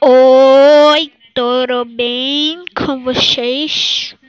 Oi, 0.00 1.12
tudo 1.34 1.84
bem 1.84 2.64
com 2.74 3.02
vocês? 3.04 4.14